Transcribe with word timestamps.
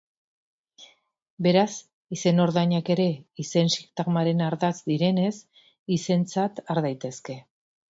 Beraz, 1.47 1.73
izenordainak 2.17 2.89
ere 2.95 3.05
izen-sintagmaren 3.45 4.43
ardatz 4.49 4.75
direnez, 4.95 5.31
izentzat 6.01 6.65
har 6.71 6.85
daitezke. 6.91 7.41